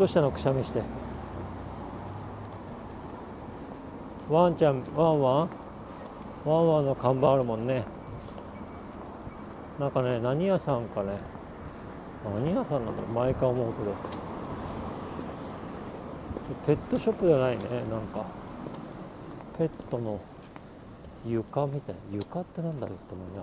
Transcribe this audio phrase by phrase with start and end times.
[0.00, 0.80] どうしたのくしゃみして。
[4.30, 5.50] ワンちゃんワンワン？
[6.46, 7.84] ワンワンの看板あるもんね。
[9.78, 11.18] なんかね何屋さんかね。
[12.24, 13.12] 何屋さんなんだろう。
[13.12, 13.94] 前から思うけど。
[16.66, 17.64] ペットショップじゃないね。
[17.90, 18.24] なんか。
[19.58, 20.18] ペットの
[21.26, 22.00] 床みたいな。
[22.10, 23.42] 床ってなんだろうって思いなが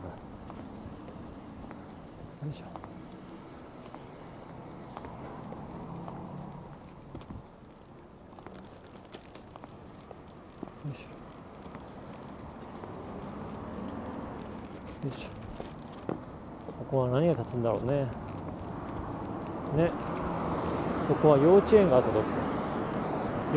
[2.41, 2.47] ら。
[2.47, 2.96] よいしょ。
[10.87, 15.07] よいしょ。
[15.07, 15.27] よいしょ。
[16.79, 18.05] ここは何が建つんだろうね。
[19.75, 19.91] ね。
[21.07, 22.25] そこは幼稚園があったとこ。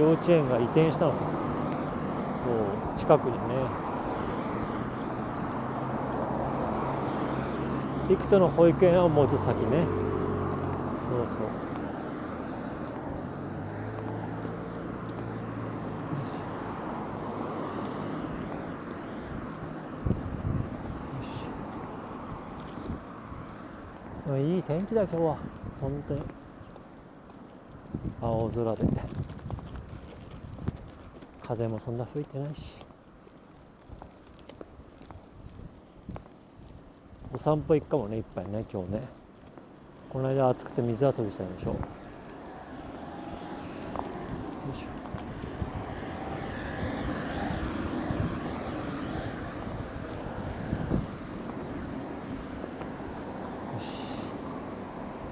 [0.00, 1.20] 幼稚園が移転したのさ。
[2.42, 2.48] そ
[2.96, 2.98] う。
[2.98, 3.54] 近くにね。
[8.08, 9.86] 行くとの保育園はもうちょっと先ね。
[11.08, 11.79] そうそう。
[24.30, 25.36] もいい天気だ今日は。
[25.80, 26.20] 本当に。
[28.22, 28.84] 青空で。
[31.42, 32.84] 風もそんな吹いてないし。
[37.32, 39.02] お散歩行くかもねいっぱいね今日ね。
[40.10, 41.74] この間暑くて水遊びしたんでしょ。